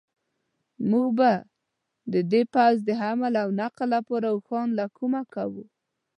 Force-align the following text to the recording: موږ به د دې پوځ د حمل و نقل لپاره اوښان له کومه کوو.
موږ 0.89 1.07
به 1.17 1.31
د 2.13 2.15
دې 2.31 2.41
پوځ 2.53 2.75
د 2.87 2.89
حمل 3.01 3.33
و 3.47 3.57
نقل 3.61 3.87
لپاره 3.95 4.25
اوښان 4.29 4.67
له 4.79 4.85
کومه 4.97 5.21
کوو. 5.33 5.63